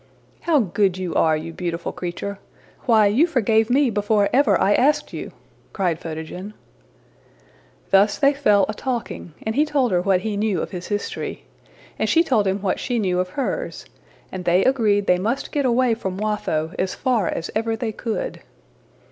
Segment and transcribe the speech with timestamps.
[0.47, 2.39] ''``How good you are, you beautiful creature!
[2.87, 5.31] Why, you forgave me before ever I asked you!''
[5.73, 6.55] cried Photogen.
[7.91, 11.45] Thus they fell a talking, and he told her what he knew of his history,
[11.99, 13.85] and she told him what she knew of hers,
[14.31, 18.41] and they agreed they must get away from Watho as far as ever they could.